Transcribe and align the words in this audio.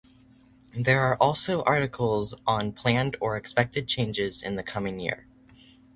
There 0.75 0.99
are 1.01 1.15
also 1.17 1.61
articles 1.61 2.33
on 2.47 2.71
planned 2.71 3.17
or 3.21 3.37
expected 3.37 3.87
changes 3.87 4.41
in 4.41 4.55
the 4.55 4.63
coming 4.63 4.99
year. 4.99 5.27